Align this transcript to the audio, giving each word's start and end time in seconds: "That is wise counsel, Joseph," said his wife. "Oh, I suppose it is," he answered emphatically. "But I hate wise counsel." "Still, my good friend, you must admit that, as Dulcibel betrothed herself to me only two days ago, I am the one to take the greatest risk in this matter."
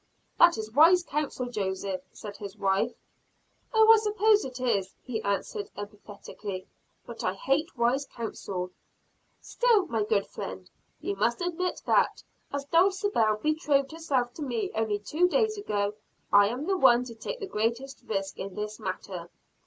"That 0.39 0.57
is 0.57 0.71
wise 0.71 1.03
counsel, 1.03 1.45
Joseph," 1.45 2.01
said 2.11 2.37
his 2.37 2.57
wife. 2.57 2.91
"Oh, 3.71 3.93
I 3.93 3.97
suppose 3.97 4.43
it 4.43 4.59
is," 4.59 4.95
he 5.03 5.21
answered 5.21 5.69
emphatically. 5.77 6.65
"But 7.05 7.23
I 7.23 7.35
hate 7.35 7.77
wise 7.77 8.07
counsel." 8.07 8.71
"Still, 9.41 9.85
my 9.85 10.01
good 10.03 10.25
friend, 10.25 10.67
you 11.01 11.15
must 11.15 11.39
admit 11.41 11.83
that, 11.85 12.23
as 12.51 12.65
Dulcibel 12.65 13.37
betrothed 13.43 13.91
herself 13.91 14.33
to 14.33 14.41
me 14.41 14.71
only 14.73 14.97
two 14.97 15.27
days 15.27 15.55
ago, 15.55 15.93
I 16.33 16.47
am 16.47 16.65
the 16.65 16.77
one 16.77 17.03
to 17.03 17.13
take 17.13 17.39
the 17.39 17.45
greatest 17.45 18.01
risk 18.07 18.39
in 18.39 18.55
this 18.55 18.79
matter." 18.79 19.29